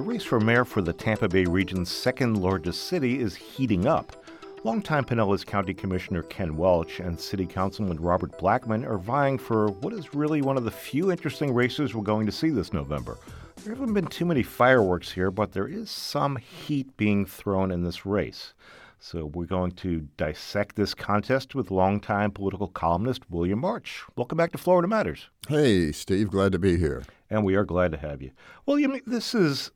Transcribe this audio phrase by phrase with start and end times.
[0.00, 4.16] The race for mayor for the Tampa Bay region's second largest city is heating up.
[4.64, 9.92] Longtime Pinellas County Commissioner Ken Welch and City Councilman Robert Blackmon are vying for what
[9.92, 13.18] is really one of the few interesting races we're going to see this November.
[13.56, 17.84] There haven't been too many fireworks here, but there is some heat being thrown in
[17.84, 18.54] this race.
[19.00, 24.02] So we're going to dissect this contest with longtime political columnist William March.
[24.16, 25.28] Welcome back to Florida Matters.
[25.46, 27.02] Hey, Steve, glad to be here.
[27.28, 28.30] And we are glad to have you.
[28.64, 29.70] William, this is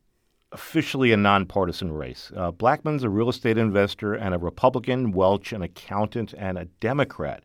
[0.55, 2.31] officially a nonpartisan race.
[2.33, 7.43] Uh, Blackmon's a real estate investor and a Republican, Welch an accountant and a Democrat.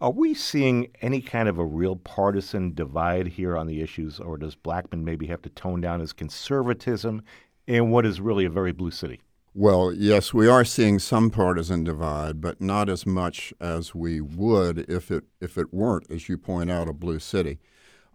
[0.00, 4.38] Are we seeing any kind of a real partisan divide here on the issues, or
[4.38, 7.22] does Blackmon maybe have to tone down his conservatism
[7.66, 9.20] in what is really a very blue city?
[9.54, 14.88] Well, yes, we are seeing some partisan divide, but not as much as we would
[14.88, 17.58] if it if it weren't, as you point out, a blue city.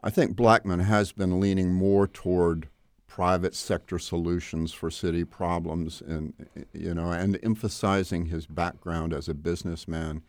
[0.02, 2.70] I think Blackmon has been leaning more toward
[3.18, 6.36] private sector solutions for city problems and
[6.72, 10.22] you know and emphasizing his background as a businessman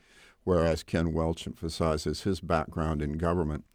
[0.44, 3.66] whereas Ken Welch emphasizes his background in government.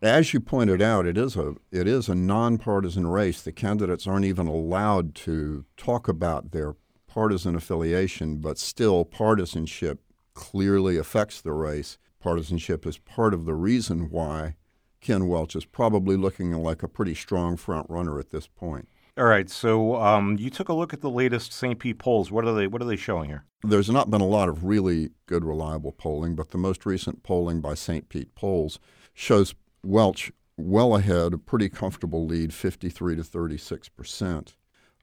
[0.00, 3.42] As you pointed out it is a it is a nonpartisan race.
[3.42, 6.76] The candidates aren't even allowed to talk about their
[7.08, 9.98] partisan affiliation but still partisanship
[10.34, 11.98] clearly affects the race.
[12.20, 14.54] Partisanship is part of the reason why
[15.00, 18.88] Ken Welch is probably looking like a pretty strong front runner at this point.
[19.16, 21.78] All right, so um, you took a look at the latest St.
[21.78, 22.30] Pete polls.
[22.30, 22.68] What are they?
[22.68, 23.44] What are they showing here?
[23.64, 27.60] There's not been a lot of really good, reliable polling, but the most recent polling
[27.60, 28.08] by St.
[28.08, 28.78] Pete polls
[29.14, 34.54] shows Welch well ahead, a pretty comfortable lead, 53 to 36 percent.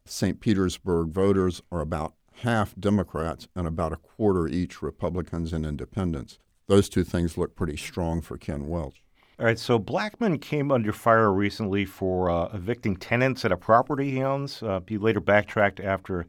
[0.06, 0.40] St.
[0.40, 6.40] Petersburg voters are about half Democrats and about a quarter each Republicans and Independents.
[6.68, 9.04] Those two things look pretty strong for Ken Welch.
[9.38, 14.12] All right, so Blackmon came under fire recently for uh, evicting tenants at a property
[14.12, 14.64] he owns.
[14.64, 16.26] Uh, he later backtracked after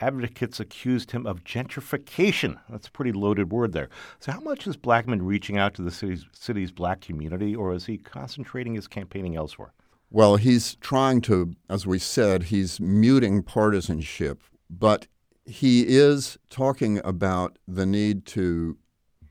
[0.00, 2.58] advocates accused him of gentrification.
[2.70, 3.90] That's a pretty loaded word there.
[4.20, 7.84] So, how much is Blackmon reaching out to the city's, city's black community, or is
[7.84, 9.74] he concentrating his campaigning elsewhere?
[10.10, 15.08] Well, he's trying to, as we said, he's muting partisanship, but
[15.44, 18.78] he is talking about the need to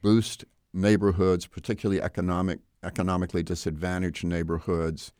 [0.03, 5.12] boost neighborhoods, particularly economic economically disadvantaged neighborhoods.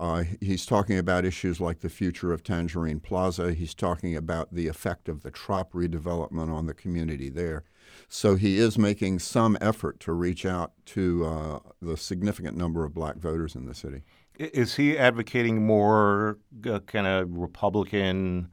[0.00, 3.52] Uh, he's talking about issues like the future of Tangerine Plaza.
[3.52, 7.64] He's talking about the effect of the Trop redevelopment on the community there.
[8.08, 12.94] So he is making some effort to reach out to uh, the significant number of
[12.94, 14.02] black voters in the city.
[14.38, 18.48] Is he advocating more uh, kind of Republican,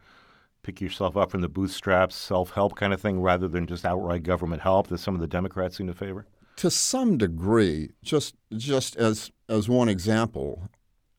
[0.64, 4.24] pick yourself up from the bootstraps, self help kind of thing rather than just outright
[4.24, 6.26] government help that some of the Democrats seem to favor?
[6.58, 10.70] To some degree, just just as as one example,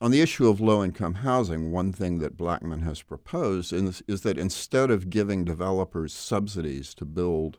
[0.00, 4.22] on the issue of low income housing, one thing that Blackmon has proposed is, is
[4.22, 7.58] that instead of giving developers subsidies to build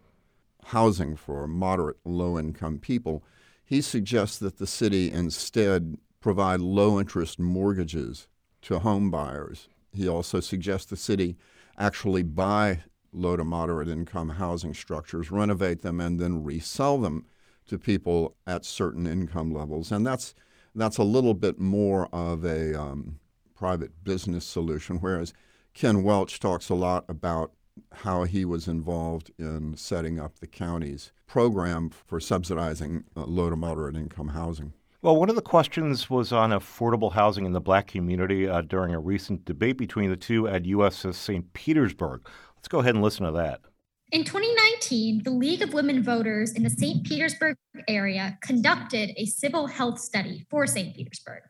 [0.65, 3.23] housing for moderate low income people,
[3.63, 8.27] he suggests that the city instead provide low interest mortgages
[8.61, 9.69] to home buyers.
[9.93, 11.37] He also suggests the city
[11.77, 17.25] actually buy low to moderate income housing structures, renovate them, and then resell them
[17.69, 20.35] to people at certain income levels, and that's
[20.75, 23.19] that's a little bit more of a um,
[23.55, 24.97] private business solution.
[24.97, 25.33] Whereas
[25.73, 27.51] Ken Welch talks a lot about
[27.93, 33.55] how he was involved in setting up the county's program for subsidizing uh, low to
[33.55, 34.73] moderate income housing.
[35.01, 38.93] Well, one of the questions was on affordable housing in the black community uh, during
[38.93, 41.53] a recent debate between the two at USF St.
[41.53, 42.27] Petersburg.
[42.57, 43.61] Let's go ahead and listen to that.
[44.11, 47.05] In 2019, the League of Women Voters in the St.
[47.05, 47.55] Petersburg
[47.87, 50.95] area conducted a civil health study for St.
[50.95, 51.43] Petersburg.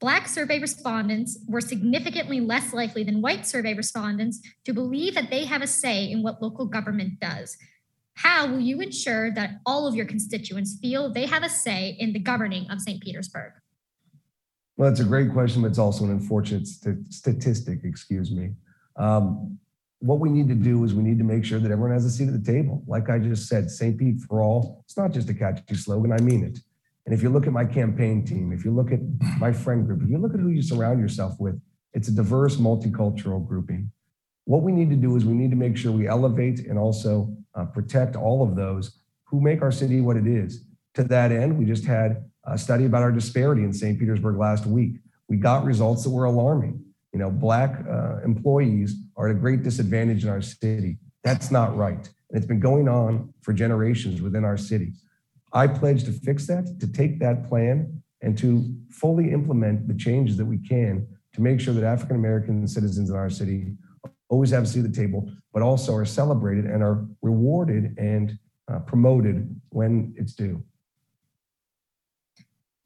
[0.00, 5.44] Black survey respondents were significantly less likely than white survey respondents to believe that they
[5.44, 7.58] have a say in what local government does.
[8.14, 12.14] How will you ensure that all of your constituents feel they have a say in
[12.14, 13.02] the governing of St.
[13.02, 13.52] Petersburg?
[14.78, 18.54] Well, that's a great question, but it's also an unfortunate st- statistic, excuse me.
[18.96, 19.58] Um,
[20.00, 22.10] what we need to do is we need to make sure that everyone has a
[22.10, 22.82] seat at the table.
[22.86, 23.96] Like I just said, St.
[23.98, 26.58] Pete for all, it's not just a catchy slogan, I mean it.
[27.06, 29.00] And if you look at my campaign team, if you look at
[29.38, 31.60] my friend group, if you look at who you surround yourself with
[31.94, 33.90] It's a diverse, multicultural grouping.
[34.44, 37.34] What we need to do is we need to make sure we elevate and also
[37.54, 40.66] uh, protect all of those who make our city what it is.
[40.94, 43.98] To that end, we just had a study about our disparity in St.
[43.98, 44.98] Petersburg last week.
[45.28, 46.84] We got results that were alarming.
[47.12, 50.98] You know, Black uh, employees are at a great disadvantage in our city.
[51.24, 52.08] That's not right.
[52.30, 54.92] And it's been going on for generations within our city.
[55.52, 60.36] I pledge to fix that, to take that plan, and to fully implement the changes
[60.36, 63.72] that we can to make sure that African American citizens in our city
[64.28, 68.38] always have a seat at the table, but also are celebrated and are rewarded and
[68.72, 70.62] uh, promoted when it's due.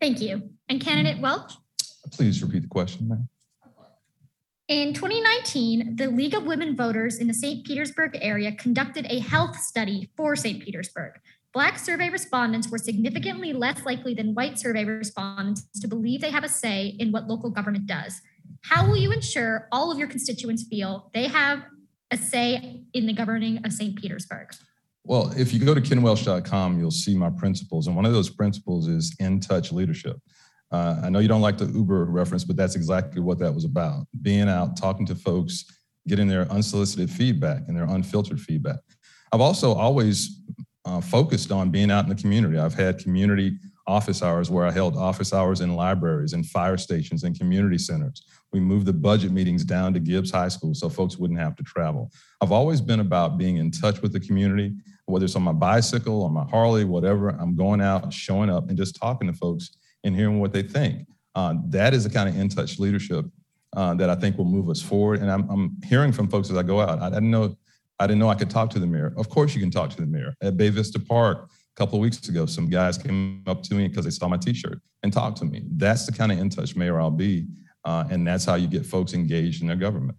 [0.01, 0.51] Thank you.
[0.69, 1.53] And candidate Welch?
[2.13, 3.29] Please repeat the question, ma'am.
[4.71, 7.67] In 2019, the League of Women Voters in the St.
[7.67, 10.63] Petersburg area conducted a health study for St.
[10.63, 11.15] Petersburg.
[11.53, 16.45] Black survey respondents were significantly less likely than white survey respondents to believe they have
[16.45, 18.21] a say in what local government does.
[18.63, 21.65] How will you ensure all of your constituents feel they have
[22.13, 23.97] a say in the governing of St.
[23.97, 24.53] Petersburg?
[25.03, 27.89] Well, if you go to kenwelch.com, you'll see my principles.
[27.89, 30.21] And one of those principles is in touch leadership.
[30.73, 33.65] Uh, I know you don't like the Uber reference, but that's exactly what that was
[33.65, 35.65] about being out, talking to folks,
[36.07, 38.79] getting their unsolicited feedback and their unfiltered feedback.
[39.33, 40.43] I've also always
[40.85, 42.59] uh, focused on being out in the community.
[42.59, 47.25] I've had community office hours where I held office hours in libraries and fire stations
[47.25, 48.23] and community centers.
[48.53, 51.65] We moved the budget meetings down to Gibbs High School so folks wouldn't have to
[51.65, 52.11] travel.
[52.41, 54.75] I've always been about being in touch with the community,
[55.07, 57.31] whether it's on my bicycle or my Harley, whatever.
[57.31, 59.71] I'm going out, showing up, and just talking to folks
[60.05, 61.07] and hearing what they think.
[61.35, 63.25] Uh, that is the kind of in touch leadership
[63.77, 65.21] uh, that I think will move us forward.
[65.21, 67.01] And I'm, I'm hearing from folks as I go out.
[67.01, 67.57] I, I didn't know
[68.01, 69.13] I didn't know I could talk to the mayor.
[69.19, 72.01] Of course, you can talk to the mayor at Bay Vista Park A couple of
[72.01, 75.37] weeks ago, some guys came up to me because they saw my T-shirt and talked
[75.39, 75.65] to me.
[75.77, 77.47] That's the kind of in touch mayor I'll be,
[77.85, 80.17] uh, and that's how you get folks engaged in their government.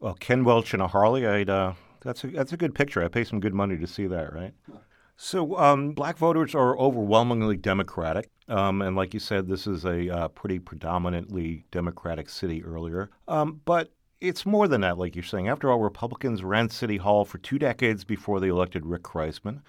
[0.00, 3.02] Well, Ken Welch in a Harley, I'd, uh, that's a that's a good picture.
[3.02, 4.52] I pay some good money to see that, right?
[5.16, 10.10] So, um, black voters are overwhelmingly Democratic, um, and like you said, this is a
[10.10, 13.10] uh, pretty predominantly Democratic city earlier.
[13.28, 15.48] Um, but it's more than that, like you're saying.
[15.48, 19.60] After all, Republicans ran City Hall for two decades before they elected Rick Kriseman.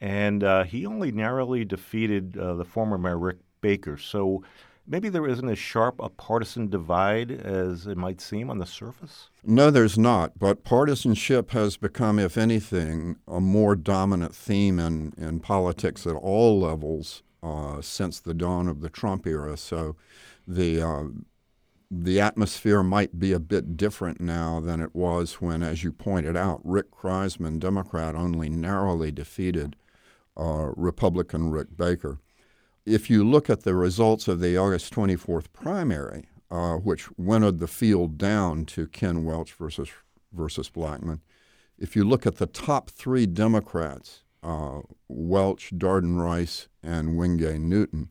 [0.00, 3.96] and uh, he only narrowly defeated uh, the former mayor Rick Baker.
[3.96, 4.42] So
[4.86, 9.30] maybe there isn't as sharp a partisan divide as it might seem on the surface.
[9.44, 10.38] No, there's not.
[10.38, 16.60] But partisanship has become, if anything, a more dominant theme in, in politics at all
[16.60, 19.56] levels uh, since the dawn of the Trump era.
[19.56, 19.96] So
[20.46, 21.04] the uh,
[21.90, 26.36] the atmosphere might be a bit different now than it was when, as you pointed
[26.36, 29.76] out, Rick Kriseman, Democrat, only narrowly defeated
[30.36, 32.18] uh, Republican Rick Baker.
[32.86, 37.66] If you look at the results of the August 24th primary, uh, which winnowed the
[37.66, 39.88] field down to Ken Welch versus
[40.32, 41.18] versus Blackmon,
[41.76, 48.10] if you look at the top three Democrats, uh, Welch, Darden Rice, and Wengay Newton,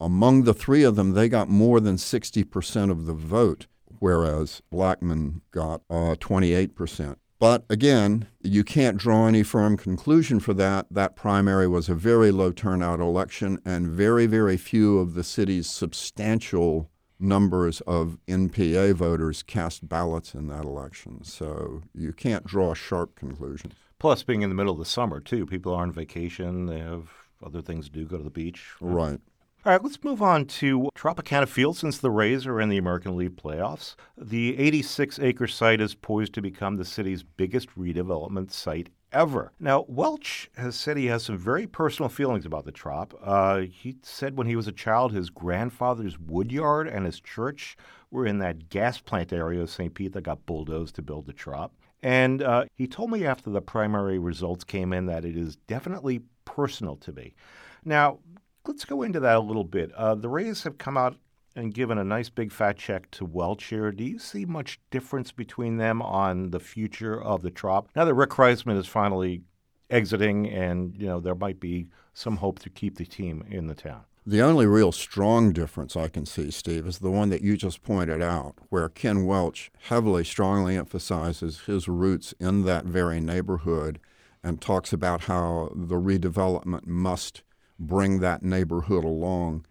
[0.00, 3.66] among the three of them, they got more than 60% of the vote,
[3.98, 7.16] whereas Blackmon got uh, 28%.
[7.44, 10.86] But again, you can't draw any firm conclusion for that.
[10.90, 15.68] That primary was a very low turnout election, and very, very few of the city's
[15.68, 21.22] substantial numbers of NPA voters cast ballots in that election.
[21.22, 23.74] So you can't draw a sharp conclusion.
[23.98, 27.10] Plus, being in the middle of the summer, too, people are on vacation, they have
[27.44, 28.70] other things to do, go to the beach.
[28.80, 29.20] Right.
[29.66, 33.16] All right, let's move on to Tropicana Field since the Rays are in the American
[33.16, 33.94] League playoffs.
[34.14, 39.52] The 86 acre site is poised to become the city's biggest redevelopment site ever.
[39.58, 43.18] Now, Welch has said he has some very personal feelings about the Trop.
[43.24, 47.74] Uh, he said when he was a child, his grandfather's woodyard and his church
[48.10, 49.94] were in that gas plant area of St.
[49.94, 51.72] Pete that got bulldozed to build the Trop.
[52.02, 56.20] And uh, he told me after the primary results came in that it is definitely
[56.44, 57.34] personal to me.
[57.82, 58.18] Now,
[58.66, 59.92] let's go into that a little bit.
[59.92, 61.16] Uh, the Rays have come out
[61.56, 63.92] and given a nice big fat check to Welch here.
[63.92, 67.88] Do you see much difference between them on the future of the Trop?
[67.94, 69.42] Now that Rick Kriseman is finally
[69.90, 73.74] exiting, and you know there might be some hope to keep the team in the
[73.74, 74.02] town.
[74.26, 77.82] The only real strong difference I can see, Steve, is the one that you just
[77.82, 84.00] pointed out, where Ken Welch heavily, strongly emphasizes his roots in that very neighborhood
[84.42, 87.42] and talks about how the redevelopment must
[87.86, 89.66] bring that neighborhood along.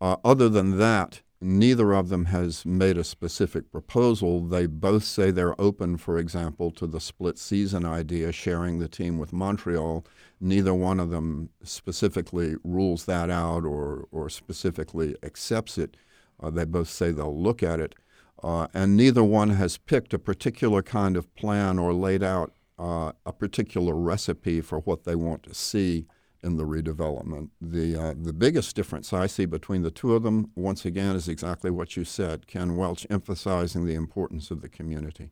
[0.00, 4.40] Uh, other than that, neither of them has made a specific proposal.
[4.40, 9.18] They both say they're open, for example, to the split season idea, sharing the team
[9.18, 10.04] with Montreal.
[10.40, 15.96] Neither one of them specifically rules that out or, or specifically accepts it.
[16.42, 17.94] Uh, they both say they'll look at it.
[18.42, 23.12] Uh, and neither one has picked a particular kind of plan or laid out uh,
[23.24, 26.06] a particular recipe for what they want to see
[26.42, 27.50] in the redevelopment.
[27.60, 31.28] The, uh, the biggest difference I see between the two of them, once again, is
[31.28, 35.30] exactly what you said Ken Welch emphasizing the importance of the community.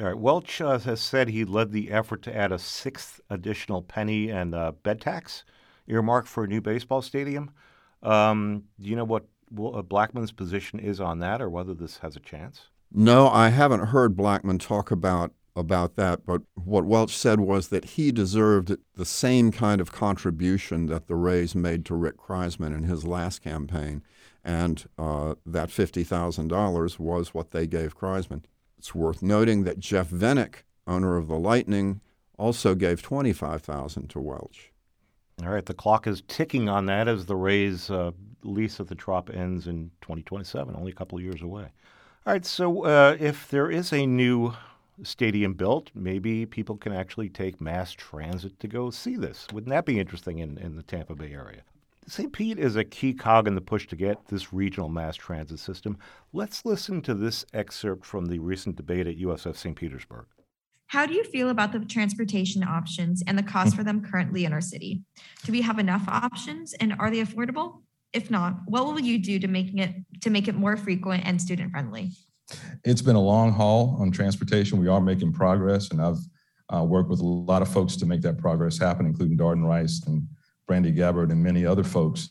[0.00, 0.18] All right.
[0.18, 4.54] Welch uh, has said he led the effort to add a sixth additional penny and
[4.54, 5.44] uh, bed tax
[5.88, 7.50] earmarked for a new baseball stadium.
[8.02, 12.14] Um, do you know what uh, Blackmon's position is on that, or whether this has
[12.14, 12.68] a chance?
[12.92, 16.24] No, I haven't heard Blackmon talk about about that.
[16.24, 21.16] But what Welch said was that he deserved the same kind of contribution that the
[21.16, 24.02] Rays made to Rick Kriseman in his last campaign,
[24.44, 28.44] and uh, that fifty thousand dollars was what they gave Kriseman.
[28.78, 32.00] It's worth noting that Jeff Vinik, owner of the Lightning,
[32.38, 34.72] also gave twenty-five thousand to Welch.
[35.42, 38.10] All right, the clock is ticking on that as the Rays' uh,
[38.42, 41.68] lease at the Trop ends in 2027, only a couple of years away.
[42.26, 44.52] All right, so uh, if there is a new
[45.02, 49.46] stadium built, maybe people can actually take mass transit to go see this.
[49.52, 51.62] Wouldn't that be interesting in, in the Tampa Bay area?
[52.06, 52.32] St.
[52.32, 55.98] Pete is a key cog in the push to get this regional mass transit system.
[56.32, 59.76] Let's listen to this excerpt from the recent debate at USF St.
[59.76, 60.26] Petersburg.
[60.86, 64.54] How do you feel about the transportation options and the cost for them currently in
[64.54, 65.02] our city?
[65.44, 67.82] Do we have enough options and are they affordable?
[68.14, 71.40] If not, what will you do to making it to make it more frequent and
[71.40, 72.12] student friendly?
[72.84, 74.78] It's been a long haul on transportation.
[74.78, 76.18] We are making progress, and I've
[76.74, 80.02] uh, worked with a lot of folks to make that progress happen, including Darden Rice
[80.06, 80.26] and
[80.68, 82.30] Brandi Gabbard and many other folks.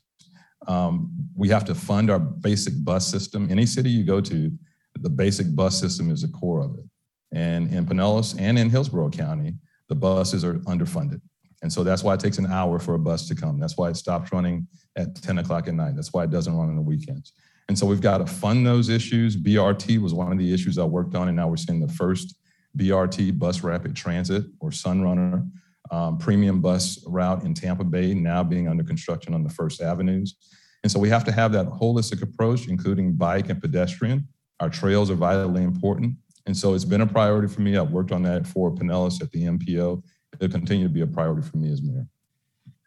[0.67, 3.47] Um, we have to fund our basic bus system.
[3.49, 4.51] Any city you go to,
[4.99, 6.85] the basic bus system is the core of it.
[7.31, 9.55] And in Pinellas and in Hillsborough County,
[9.89, 11.21] the buses are underfunded.
[11.61, 13.59] And so that's why it takes an hour for a bus to come.
[13.59, 15.95] That's why it stops running at 10 o'clock at night.
[15.95, 17.33] That's why it doesn't run on the weekends.
[17.67, 19.35] And so we've got to fund those issues.
[19.35, 22.35] BRT was one of the issues I worked on, and now we're seeing the first
[22.77, 25.49] BRT, Bus Rapid Transit, or Sunrunner,
[25.91, 30.35] um, premium bus route in Tampa Bay, now being under construction on the First Avenues.
[30.83, 34.27] And so we have to have that holistic approach, including bike and pedestrian.
[34.59, 36.15] Our trails are vitally important.
[36.45, 37.77] And so it's been a priority for me.
[37.77, 40.01] I've worked on that for Pinellas at the MPO.
[40.33, 42.07] It'll continue to be a priority for me as mayor.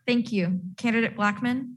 [0.06, 0.60] Thank you.
[0.76, 1.74] Candidate Blackmon?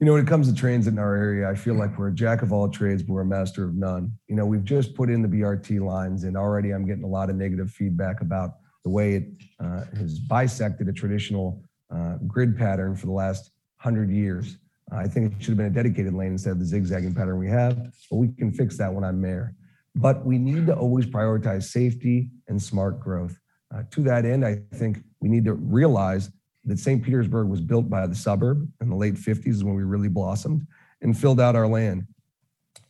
[0.00, 2.14] You know, when it comes to transit in our area, I feel like we're a
[2.14, 4.12] jack of all trades, but we're a master of none.
[4.28, 7.30] You know, we've just put in the BRT lines, and already I'm getting a lot
[7.30, 9.24] of negative feedback about the way it
[9.58, 14.58] uh, has bisected a traditional uh, grid pattern for the last hundred years.
[14.92, 17.48] I think it should have been a dedicated lane instead of the zigzagging pattern we
[17.48, 17.76] have,
[18.08, 19.54] but we can fix that when I'm mayor.
[19.96, 23.36] But we need to always prioritize safety and smart growth.
[23.74, 26.30] Uh, to that end, I think we need to realize
[26.64, 27.02] that St.
[27.02, 30.66] Petersburg was built by the suburb in the late 50s is when we really blossomed
[31.00, 32.06] and filled out our land.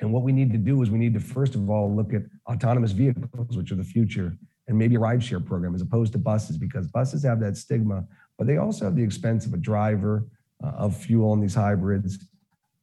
[0.01, 2.23] And what we need to do is we need to first of all look at
[2.47, 6.57] autonomous vehicles, which are the future, and maybe a rideshare program as opposed to buses,
[6.57, 8.05] because buses have that stigma,
[8.37, 10.27] but they also have the expense of a driver,
[10.63, 12.19] uh, of fuel in these hybrids,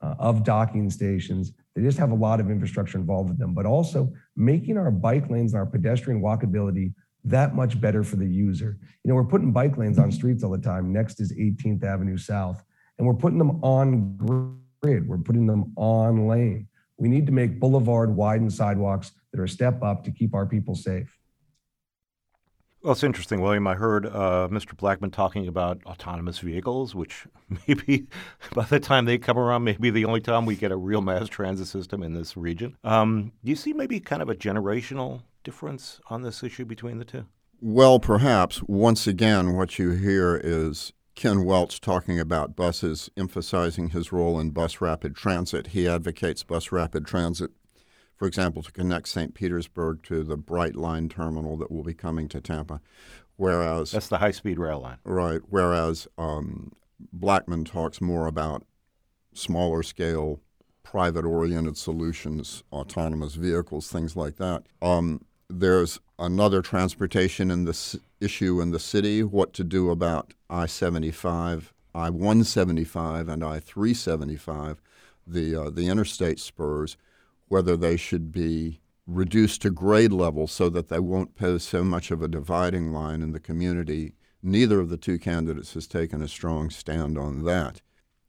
[0.02, 1.52] uh, of docking stations.
[1.76, 5.30] They just have a lot of infrastructure involved with them, but also making our bike
[5.30, 6.94] lanes and our pedestrian walkability
[7.26, 8.78] that much better for the user.
[9.04, 10.94] You know, we're putting bike lanes on streets all the time.
[10.94, 12.64] Next is 18th Avenue South,
[12.98, 14.16] and we're putting them on
[14.82, 15.08] grid.
[15.08, 16.68] We're putting them on lane.
[16.98, 20.46] We need to make boulevard widened sidewalks that are a step up to keep our
[20.46, 21.12] people safe.
[22.86, 23.66] Well, it's interesting, William.
[23.66, 24.76] I heard uh, Mr.
[24.76, 27.26] Blackmon talking about autonomous vehicles, which
[27.68, 28.06] maybe
[28.54, 31.28] by the time they come around, maybe the only time we get a real mass
[31.28, 32.78] transit system in this region.
[32.84, 37.06] Um, do you see maybe kind of a generational difference on this issue between the
[37.06, 37.26] two?
[37.62, 38.62] Well, perhaps.
[38.64, 44.52] Once again, what you hear is Ken Welch talking about buses, emphasizing his role in
[44.52, 45.68] bus rapid transit.
[45.68, 47.52] He advocates bus rapid transit
[48.16, 49.34] for example, to connect St.
[49.34, 52.82] Petersburg to the Brightline terminal that will be coming to Tampa.
[53.36, 54.98] Whereas that's the high speed rail line.
[55.04, 55.42] Right.
[55.50, 56.72] Whereas um,
[57.18, 58.64] Blackmon talks more about
[59.34, 60.40] smaller scale,
[60.84, 64.64] private oriented solutions, autonomous vehicles, things like that.
[64.82, 70.66] Um, there's another transportation in this issue in the city what to do about I
[70.66, 74.82] 75, I 175, and I 375,
[75.28, 76.98] the, uh, the interstate spurs
[77.48, 82.10] whether they should be reduced to grade level so that they won't pose so much
[82.10, 84.14] of a dividing line in the community.
[84.42, 87.82] Neither of the two candidates has taken a strong stand on that.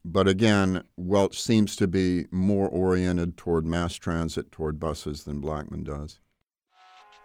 [0.04, 5.82] But again, Welch seems to be more oriented toward mass transit, toward buses, than Blackmon
[5.82, 6.20] does.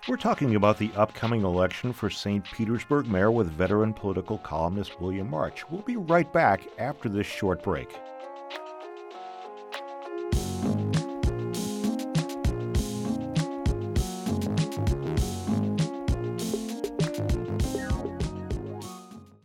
[0.07, 2.43] We're talking about the upcoming election for St.
[2.43, 5.69] Petersburg mayor with veteran political columnist William March.
[5.69, 7.95] We'll be right back after this short break.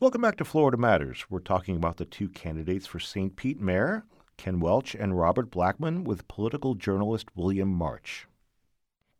[0.00, 1.26] Welcome back to Florida Matters.
[1.28, 3.36] We're talking about the two candidates for St.
[3.36, 4.06] Pete mayor,
[4.38, 8.26] Ken Welch and Robert Blackmon, with political journalist William March.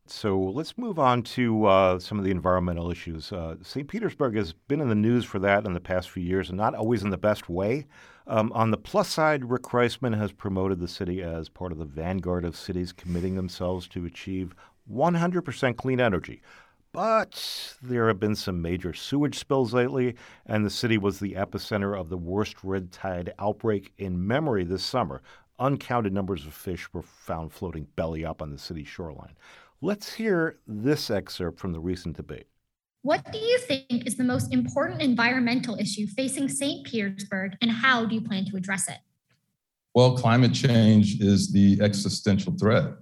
[0.09, 3.33] So let's move on to uh, some of the environmental issues.
[3.33, 3.89] Uh, St.
[3.89, 6.75] Petersburg has been in the news for that in the past few years, and not
[6.75, 7.87] always in the best way.
[8.27, 11.85] Um, on the plus side, Rick Kriseman has promoted the city as part of the
[11.85, 14.55] vanguard of cities committing themselves to achieve
[14.93, 16.43] 100% clean energy.
[16.93, 20.15] But there have been some major sewage spills lately,
[20.47, 24.85] and the city was the epicenter of the worst red tide outbreak in memory this
[24.85, 25.21] summer.
[25.59, 29.37] Uncounted numbers of fish were found floating belly up on the city's shoreline.
[29.83, 32.47] Let's hear this excerpt from the recent debate.
[33.03, 36.87] What do you think is the most important environmental issue facing St.
[36.87, 38.99] Petersburg, and how do you plan to address it?
[39.95, 42.95] Well, climate change is the existential threat.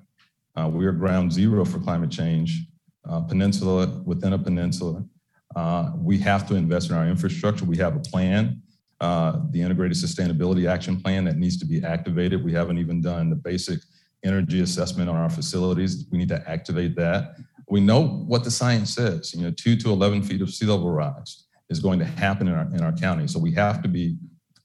[0.56, 2.66] Uh, we are ground zero for climate change
[3.08, 5.04] uh, peninsula within a peninsula.
[5.54, 7.64] Uh, we have to invest in our infrastructure.
[7.64, 8.60] We have a plan,
[9.00, 12.44] uh, the Integrated Sustainability Action Plan that needs to be activated.
[12.44, 13.80] We haven't even done the basic
[14.24, 16.06] energy assessment on our facilities.
[16.10, 17.36] We need to activate that.
[17.68, 19.34] We know what the science says.
[19.34, 22.54] You know, two to 11 feet of sea level rise is going to happen in
[22.54, 23.26] our in our county.
[23.26, 24.16] So we have to be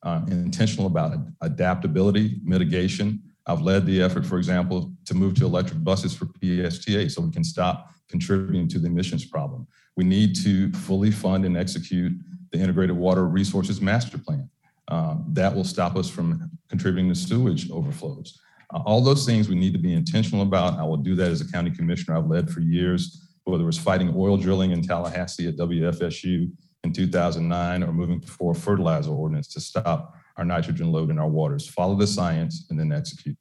[0.04, 3.22] uh, intentional about adaptability, mitigation.
[3.46, 7.32] I've led the effort, for example, to move to electric buses for PSTA so we
[7.32, 9.68] can stop contributing to the emissions problem.
[9.98, 12.14] We need to fully fund and execute
[12.52, 14.50] the Integrated Water Resources Master Plan.
[14.88, 18.40] Um, that will stop us from contributing to sewage overflows.
[18.74, 20.78] Uh, all those things we need to be intentional about.
[20.78, 22.18] I will do that as a county commissioner.
[22.18, 26.52] I've led for years, whether it was fighting oil drilling in Tallahassee at WFSU
[26.84, 31.28] in 2009 or moving for a fertilizer ordinance to stop our nitrogen load in our
[31.28, 31.68] waters.
[31.68, 33.38] Follow the science and then execute.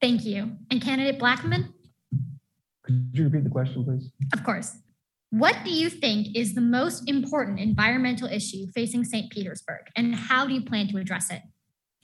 [0.00, 0.52] Thank you.
[0.70, 1.72] And candidate Blackmon?
[2.82, 4.10] Could you repeat the question, please?
[4.32, 4.78] Of course.
[5.30, 9.30] What do you think is the most important environmental issue facing St.
[9.30, 11.42] Petersburg, and how do you plan to address it?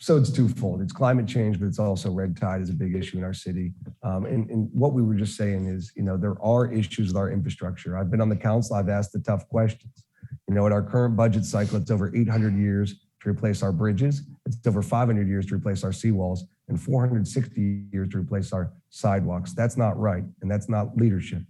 [0.05, 0.83] So it's twofold.
[0.83, 3.73] It's climate change, but it's also red tide is a big issue in our city.
[4.03, 7.17] Um, and, and what we were just saying is, you know, there are issues with
[7.17, 7.97] our infrastructure.
[7.97, 8.77] I've been on the council.
[8.77, 10.05] I've asked the tough questions.
[10.47, 14.21] You know, at our current budget cycle, it's over 800 years to replace our bridges.
[14.45, 19.55] It's over 500 years to replace our seawalls and 460 years to replace our sidewalks.
[19.55, 21.45] That's not right, and that's not leadership.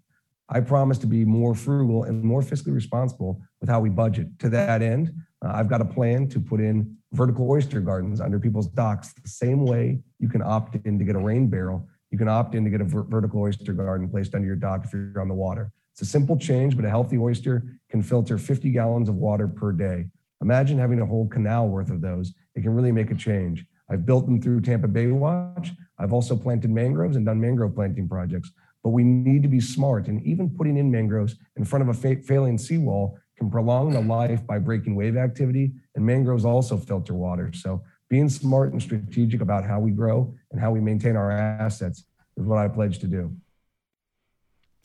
[0.48, 4.38] I promise to be more frugal and more fiscally responsible with how we budget.
[4.40, 5.12] To that end,
[5.44, 9.12] Uh, I've got a plan to put in vertical oyster gardens under people's docks.
[9.12, 12.54] The same way you can opt in to get a rain barrel, you can opt
[12.54, 15.28] in to get a ver- vertical oyster garden placed under your dock if you're on
[15.28, 15.70] the water.
[15.92, 19.72] It's a simple change, but a healthy oyster can filter 50 gallons of water per
[19.72, 20.06] day.
[20.40, 22.34] Imagine having a whole canal worth of those.
[22.54, 23.64] It can really make a change.
[23.90, 25.72] I've built them through Tampa Bay Watch.
[25.98, 28.50] I've also planted mangroves and done mangrove planting projects.
[28.82, 31.94] But we need to be smart, and even putting in mangroves in front of a
[31.94, 35.72] fa- failing seawall can prolong the life by breaking wave activity.
[35.94, 37.52] And mangroves also filter water.
[37.52, 42.04] So being smart and strategic about how we grow and how we maintain our assets
[42.36, 43.34] is what I pledge to do.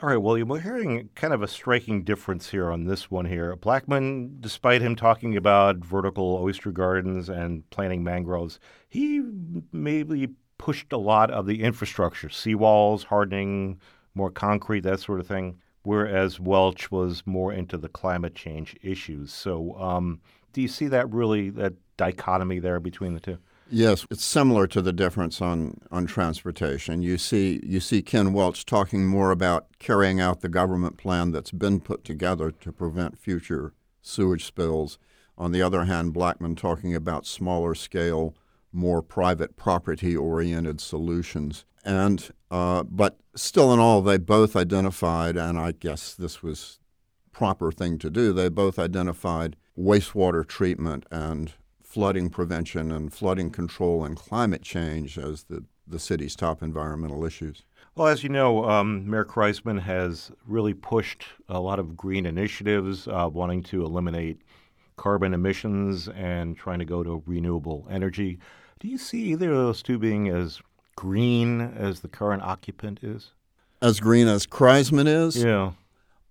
[0.01, 3.57] All right, William, we're hearing kind of a striking difference here on this one here.
[3.57, 9.21] Blackmon, despite him talking about vertical oyster gardens and planting mangroves, he
[9.73, 13.77] maybe pushed a lot of the infrastructure, seawalls, hardening,
[14.15, 15.57] more concrete, that sort of thing,
[15.89, 19.33] whereas Welch was more into the climate change issues.
[19.33, 20.21] So um,
[20.53, 23.39] do you see that really, that dichotomy there between the two?
[23.71, 27.01] Yes, it's similar to the difference on, on transportation.
[27.01, 31.49] You see, you see Ken Welch talking more about carrying out the government plan that's
[31.49, 34.99] been put together to prevent future sewage spills.
[35.39, 38.35] On the other hand, Blackmon talking about smaller scale,
[38.71, 41.65] more private property oriented solutions.
[41.83, 46.79] And uh, but still, in all, they both identified, and I guess this was
[47.31, 48.33] proper thing to do.
[48.33, 55.43] They both identified wastewater treatment and flooding prevention and flooding control and climate change as
[55.43, 57.63] the, the city's top environmental issues.
[57.95, 63.07] Well, as you know, um, Mayor Kriseman has really pushed a lot of green initiatives,
[63.07, 64.41] uh, wanting to eliminate
[64.97, 68.37] carbon emissions and trying to go to renewable energy.
[68.79, 70.61] Do you see either of those two being as
[70.99, 73.31] green as the current occupant is?
[73.81, 75.41] As green as Kriseman is?
[75.41, 75.71] Yeah.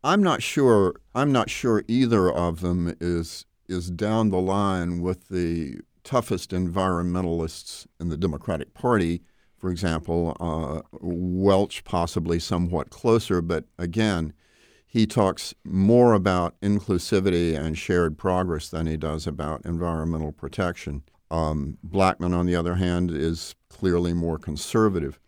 [0.05, 0.95] I'm not sure.
[1.15, 7.87] I'm not sure either of them is is down the line with the toughest environmentalists
[7.99, 9.23] in the Democratic Party.
[9.57, 14.35] For example, uh, Welch possibly somewhat closer, but again,
[14.87, 21.05] he talks more about inclusivity and shared progress than he does about environmental protection.
[21.31, 25.19] Um, Blackmon, on the other hand, is clearly more conservative.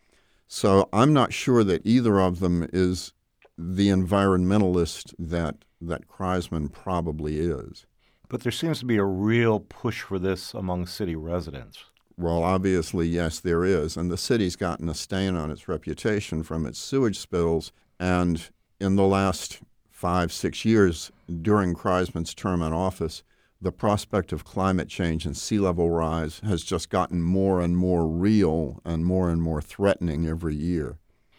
[0.47, 3.13] So I'm not sure that either of them is
[3.57, 7.85] the environmentalist that that Kriseman probably is.
[8.29, 11.83] But there seems to be a real push for this among city residents.
[12.17, 13.97] Well, obviously, yes, there is.
[13.97, 17.71] And the city's gotten a stain on its reputation from its sewage spills.
[17.99, 19.59] And in the last
[19.89, 21.11] five, six years
[21.41, 23.23] during Kriseman's term in office,
[23.61, 28.07] the prospect of climate change and sea level rise has just gotten more and more
[28.07, 30.97] real and more and more threatening every year.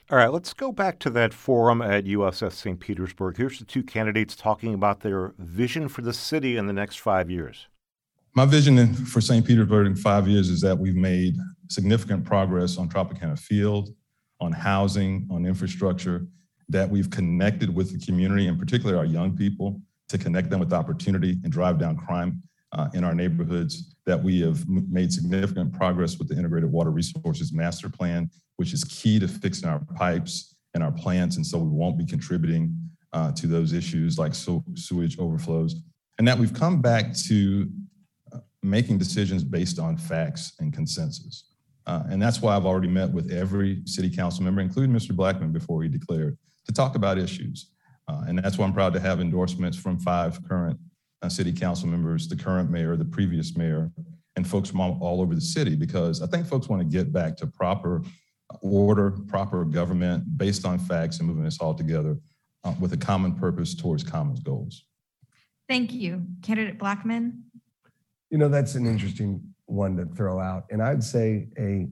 [0.09, 2.79] All right, let's go back to that forum at USF St.
[2.79, 3.37] Petersburg.
[3.37, 7.31] Here's the two candidates talking about their vision for the city in the next five
[7.31, 7.67] years.
[8.35, 9.45] My vision for St.
[9.45, 11.37] Petersburg in five years is that we've made
[11.69, 13.95] significant progress on Tropicana Field,
[14.41, 16.27] on housing, on infrastructure,
[16.69, 19.81] that we've connected with the community, and particularly our young people,
[20.13, 24.41] to connect them with opportunity and drive down crime uh, in our neighborhoods, that we
[24.41, 29.27] have made significant progress with the Integrated Water Resources Master Plan, which is key to
[29.29, 31.37] fixing our pipes and our plants.
[31.37, 32.77] And so we won't be contributing
[33.13, 35.83] uh, to those issues like so- sewage overflows.
[36.19, 37.69] And that we've come back to
[38.33, 41.45] uh, making decisions based on facts and consensus.
[41.87, 45.13] Uh, and that's why I've already met with every city council member, including Mr.
[45.13, 47.73] Blackmon before he declared, to talk about issues.
[48.09, 50.79] Uh, and that's why I'm proud to have endorsements from five current
[51.23, 53.91] uh, city council members, the current mayor, the previous mayor,
[54.37, 57.13] and folks from all, all over the city, because I think folks want to get
[57.13, 58.03] back to proper
[58.61, 62.19] order, proper government based on facts and moving us all together
[62.65, 64.85] uh, with a common purpose towards common goals.
[65.69, 66.27] Thank you.
[66.43, 67.41] Candidate Blackmon?
[68.31, 70.65] You know, that's an interesting one to throw out.
[70.71, 71.89] And I'd say a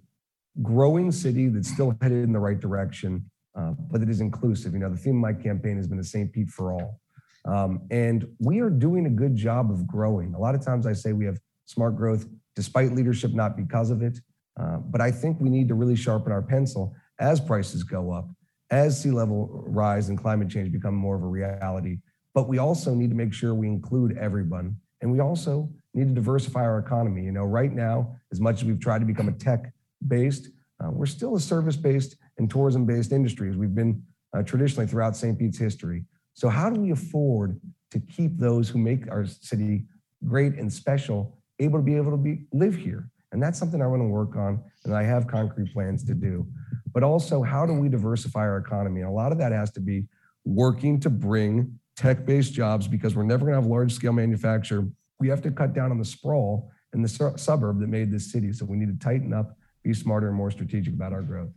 [0.62, 4.72] growing city that's still headed in the right direction, uh, but it is inclusive.
[4.72, 6.32] You know, the theme of my campaign has been the St.
[6.32, 7.00] Pete for all.
[7.46, 10.34] Um, and we are doing a good job of growing.
[10.34, 14.02] A lot of times I say we have smart growth despite leadership, not because of
[14.02, 14.18] it.
[14.60, 18.28] Uh, but I think we need to really sharpen our pencil as prices go up,
[18.70, 21.98] as sea level rise and climate change become more of a reality.
[22.34, 24.76] But we also need to make sure we include everyone.
[25.00, 27.24] And we also need to diversify our economy.
[27.24, 29.72] You know, right now, as much as we've tried to become a tech
[30.06, 30.48] based,
[30.82, 34.02] uh, we're still a service based and tourism based industry as we've been
[34.34, 35.38] uh, traditionally throughout St.
[35.38, 36.04] Pete's history.
[36.34, 37.60] So, how do we afford
[37.92, 39.84] to keep those who make our city
[40.24, 43.08] great and special able to be able to be live here?
[43.32, 46.46] And that's something I want to work on, and I have concrete plans to do.
[46.92, 49.02] But also, how do we diversify our economy?
[49.02, 50.06] And a lot of that has to be
[50.44, 54.88] working to bring tech based jobs because we're never going to have large scale manufacture.
[55.20, 58.32] We have to cut down on the sprawl in the su- suburb that made this
[58.32, 58.52] city.
[58.52, 61.50] So we need to tighten up, be smarter, and more strategic about our growth.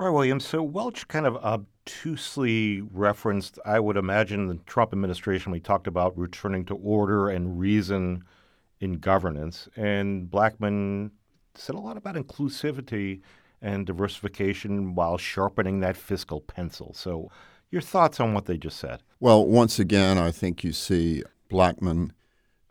[0.00, 5.52] Roy Williams, so Welch kind of obtusely referenced, I would imagine, the Trump administration.
[5.52, 8.24] We talked about returning to order and reason
[8.80, 9.68] in governance.
[9.76, 11.10] And Blackmon
[11.54, 13.20] said a lot about inclusivity
[13.60, 16.94] and diversification while sharpening that fiscal pencil.
[16.94, 17.30] So,
[17.70, 19.02] your thoughts on what they just said?
[19.20, 22.12] Well, once again, I think you see Blackmon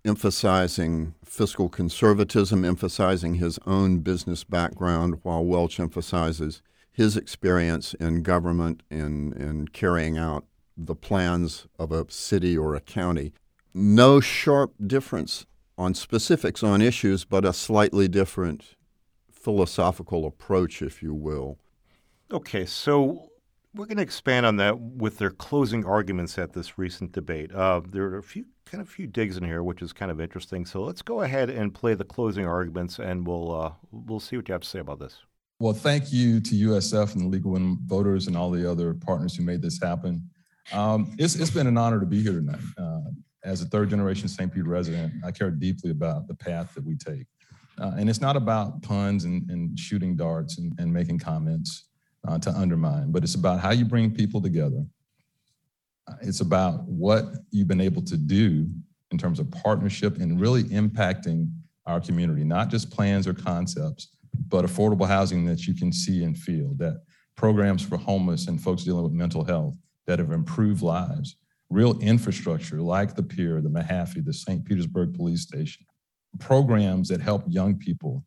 [0.04, 6.64] emphasizing fiscal conservatism, emphasizing his own business background, while Welch emphasizes
[7.00, 10.44] his experience in government and in, in carrying out
[10.76, 13.32] the plans of a city or a county.
[13.74, 15.46] No sharp difference
[15.78, 18.76] on specifics on issues, but a slightly different
[19.32, 21.58] philosophical approach, if you will.
[22.34, 23.30] Okay, so
[23.74, 27.56] we're going to expand on that with their closing arguments at this recent debate.
[27.56, 30.20] Uh, there are a few kind of few digs in here, which is kind of
[30.20, 30.66] interesting.
[30.66, 34.50] So let's go ahead and play the closing arguments, and we'll uh, we'll see what
[34.50, 35.22] you have to say about this.
[35.62, 38.94] Well, thank you to USF and the League of Women Voters and all the other
[38.94, 40.30] partners who made this happen.
[40.72, 42.62] Um, it's, it's been an honor to be here tonight.
[42.78, 43.02] Uh,
[43.44, 44.54] as a third generation St.
[44.54, 47.26] Pete resident, I care deeply about the path that we take.
[47.78, 51.90] Uh, and it's not about puns and, and shooting darts and, and making comments
[52.26, 54.86] uh, to undermine, but it's about how you bring people together.
[56.08, 58.66] Uh, it's about what you've been able to do
[59.12, 61.52] in terms of partnership and really impacting
[61.86, 64.08] our community, not just plans or concepts,
[64.48, 67.02] but affordable housing that you can see and feel, that
[67.36, 69.76] programs for homeless and folks dealing with mental health
[70.08, 71.36] that have improved lives
[71.70, 74.66] real infrastructure like the pier, the Mahaffey, the St.
[74.66, 75.86] Petersburg Police Station,
[76.40, 78.26] programs that help young people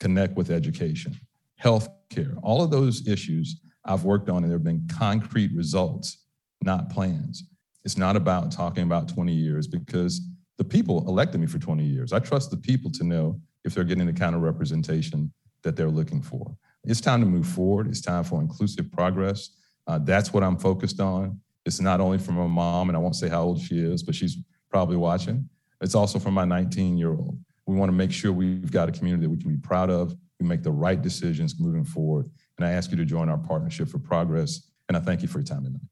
[0.00, 1.18] connect with education,
[1.56, 6.24] health care, all of those issues I've worked on, and there have been concrete results,
[6.62, 7.44] not plans.
[7.84, 10.20] It's not about talking about 20 years because
[10.58, 12.12] the people elected me for 20 years.
[12.12, 15.90] I trust the people to know if they're getting the kind of representation that they're
[15.90, 16.56] looking for.
[16.84, 17.88] It's time to move forward.
[17.88, 19.50] It's time for inclusive progress.
[19.86, 21.40] Uh, that's what I'm focused on.
[21.64, 24.14] It's not only from my mom, and I won't say how old she is, but
[24.14, 24.38] she's
[24.70, 25.48] probably watching.
[25.80, 27.38] It's also from my 19 year old.
[27.66, 30.14] We want to make sure we've got a community that we can be proud of.
[30.38, 32.30] We make the right decisions moving forward.
[32.56, 34.70] And I ask you to join our partnership for progress.
[34.88, 35.82] And I thank you for your time tonight.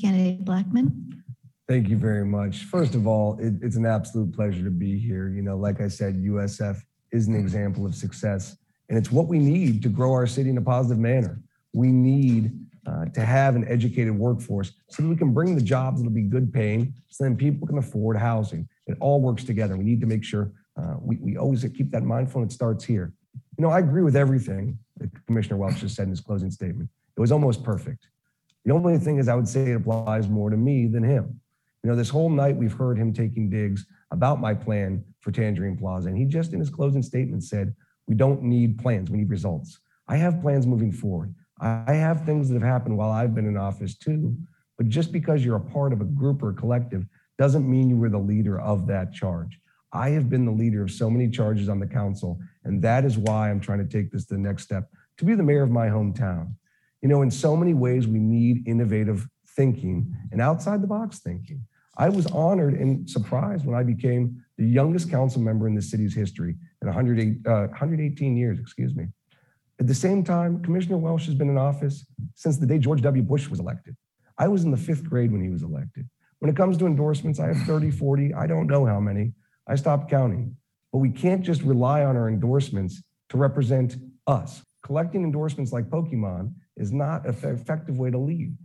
[0.00, 1.22] Candidate Blackmon.
[1.70, 2.64] Thank you very much.
[2.64, 5.28] First of all, it, it's an absolute pleasure to be here.
[5.28, 8.56] You know, like I said, USF is an example of success,
[8.88, 11.40] and it's what we need to grow our city in a positive manner.
[11.72, 12.50] We need
[12.88, 16.22] uh, to have an educated workforce so that we can bring the jobs that'll be
[16.22, 18.68] good paying, so then people can afford housing.
[18.88, 19.76] It all works together.
[19.76, 22.84] We need to make sure uh, we, we always keep that mindful, and it starts
[22.84, 23.12] here.
[23.56, 26.90] You know, I agree with everything that Commissioner Welch just said in his closing statement.
[27.16, 28.08] It was almost perfect.
[28.64, 31.40] The only thing is, I would say it applies more to me than him.
[31.82, 35.78] You know, this whole night we've heard him taking digs about my plan for Tangerine
[35.78, 37.74] Plaza, and he just in his closing statement said,
[38.06, 39.80] We don't need plans, we need results.
[40.08, 41.34] I have plans moving forward.
[41.60, 44.36] I have things that have happened while I've been in office too,
[44.78, 47.04] but just because you're a part of a group or a collective
[47.38, 49.58] doesn't mean you were the leader of that charge.
[49.92, 53.18] I have been the leader of so many charges on the council, and that is
[53.18, 54.88] why I'm trying to take this to the next step
[55.18, 56.54] to be the mayor of my hometown.
[57.02, 61.64] You know, in so many ways, we need innovative thinking and outside the box thinking.
[62.00, 66.14] I was honored and surprised when I became the youngest council member in the city's
[66.14, 69.08] history in 108, uh, 118 years, excuse me.
[69.78, 73.22] At the same time, Commissioner Welch has been in office since the day George W.
[73.22, 73.98] Bush was elected.
[74.38, 76.08] I was in the fifth grade when he was elected.
[76.38, 79.34] When it comes to endorsements, I have 30, 40, I don't know how many.
[79.66, 80.56] I stopped counting.
[80.92, 84.62] But we can't just rely on our endorsements to represent us.
[84.82, 88.56] Collecting endorsements like Pokemon is not an effective way to lead.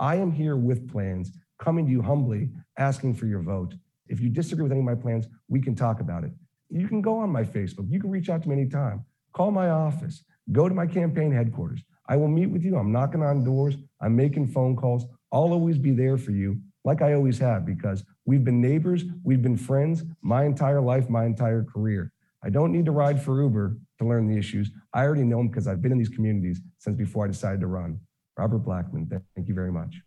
[0.00, 1.30] I am here with plans,
[1.64, 3.74] coming to you humbly, asking for your vote.
[4.06, 6.32] If you disagree with any of my plans, we can talk about it.
[6.68, 7.90] You can go on my Facebook.
[7.90, 9.04] You can reach out to me anytime.
[9.32, 10.24] Call my office.
[10.52, 11.82] Go to my campaign headquarters.
[12.06, 12.76] I will meet with you.
[12.76, 13.76] I'm knocking on doors.
[14.02, 15.06] I'm making phone calls.
[15.32, 19.42] I'll always be there for you, like I always have, because we've been neighbors, we've
[19.42, 22.12] been friends my entire life, my entire career.
[22.44, 24.70] I don't need to ride for Uber to learn the issues.
[24.92, 27.68] I already know them because I've been in these communities since before I decided to
[27.68, 28.00] run.
[28.36, 30.02] Robert Blackmon, thank you very much.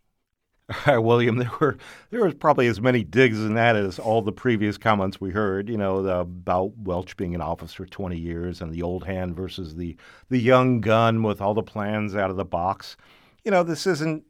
[0.86, 1.78] Right, William, there were
[2.10, 5.68] there was probably as many digs in that as all the previous comments we heard.
[5.68, 9.34] You know the, about Welch being in office for 20 years and the old hand
[9.34, 9.96] versus the
[10.28, 12.96] the young gun with all the plans out of the box.
[13.44, 14.24] You know this isn't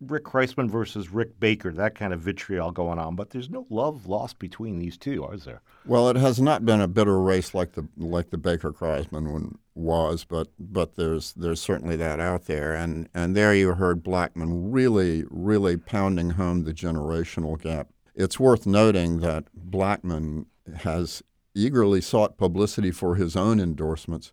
[0.00, 3.16] Rick Kriseman versus Rick Baker, that kind of vitriol going on.
[3.16, 5.60] But there's no love lost between these two, is there?
[5.84, 9.58] Well, it has not been a bitter race like the like the Baker Kriseman one
[9.74, 14.72] was, but but there's there's certainly that out there, and and there you heard Blackmon
[14.72, 17.88] really really pounding home the generational gap.
[18.14, 20.46] It's worth noting that Blackmon
[20.78, 21.22] has
[21.54, 24.32] eagerly sought publicity for his own endorsements.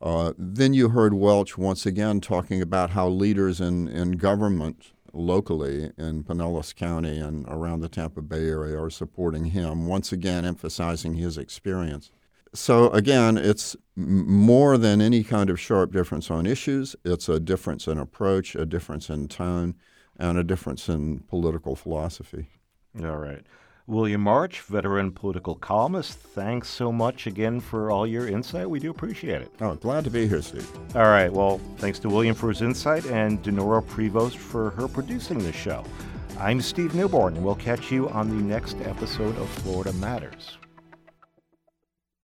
[0.00, 5.92] Uh, then you heard Welch once again talking about how leaders in, in government locally
[5.96, 11.14] in Pinellas County and around the Tampa Bay area are supporting him, once again emphasizing
[11.14, 12.10] his experience.
[12.52, 16.94] So, again, it's more than any kind of sharp difference on issues.
[17.04, 19.74] It's a difference in approach, a difference in tone,
[20.16, 22.46] and a difference in political philosophy.
[23.02, 23.44] All right.
[23.86, 28.68] William March, veteran political columnist, thanks so much again for all your insight.
[28.68, 29.50] We do appreciate it.
[29.60, 30.66] Oh, glad to be here, Steve.
[30.94, 31.30] All right.
[31.30, 35.84] Well, thanks to William for his insight and Denora Prevost for her producing this show.
[36.38, 40.56] I'm Steve Newborn, and we'll catch you on the next episode of Florida Matters.